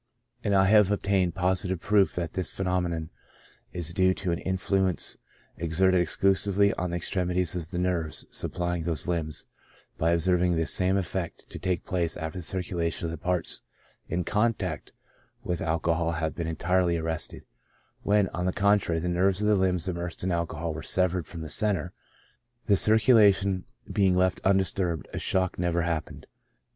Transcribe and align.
and 0.43 0.55
I 0.55 0.65
have 0.65 0.89
obtained 0.89 1.35
positive 1.35 1.79
proof 1.79 2.15
that 2.15 2.33
this 2.33 2.49
phenome 2.49 2.89
non 2.89 3.11
Is 3.71 3.93
due 3.93 4.15
to 4.15 4.31
an 4.31 4.39
Influence 4.39 5.19
exerted 5.57 6.01
exclusively 6.01 6.73
on 6.73 6.89
the 6.89 6.95
ex 6.95 7.11
tremities 7.11 7.55
of 7.55 7.69
the 7.69 7.77
nerves 7.77 8.25
supplying 8.31 8.81
those 8.81 9.07
limbs, 9.07 9.45
by 9.99 10.09
observing 10.09 10.55
this 10.55 10.73
same 10.73 10.97
effect 10.97 11.47
to 11.51 11.59
take 11.59 11.85
place 11.85 12.17
after 12.17 12.39
the 12.39 12.43
circulation 12.43 13.05
of 13.05 13.11
the 13.11 13.17
parts 13.19 13.61
in 14.07 14.23
contact 14.23 14.91
with 15.43 15.61
alcohol 15.61 16.13
had 16.13 16.33
been 16.33 16.47
entirely 16.47 16.97
arrested* 16.97 17.43
When, 18.01 18.27
on 18.29 18.47
the 18.47 18.53
contrary, 18.53 18.99
the 18.99 19.07
nerves 19.07 19.39
of 19.39 19.47
the 19.47 19.53
limbs 19.55 19.87
immersed 19.87 20.23
in 20.23 20.31
alcohol 20.31 20.73
were 20.73 20.81
severed 20.81 21.27
from 21.27 21.41
their 21.41 21.47
centre, 21.47 21.93
the 22.65 22.75
circulation 22.75 23.65
being 23.93 24.15
left 24.15 24.41
undisturbed, 24.43 25.07
a 25.13 25.19
shock 25.19 25.59
never 25.59 25.83
happened. 25.83 26.25